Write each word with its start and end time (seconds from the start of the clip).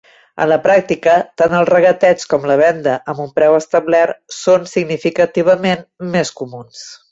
En 0.43 0.47
la 0.51 0.55
pràctica, 0.61 1.11
tant 1.41 1.53
el 1.57 1.67
regateig 1.69 2.25
com 2.31 2.47
la 2.53 2.55
venda 2.63 2.97
amb 3.13 3.21
un 3.27 3.31
preu 3.37 3.59
establert 3.59 4.19
són 4.39 4.67
significativament 4.75 5.87
més 6.17 6.35
comuns. 6.43 6.85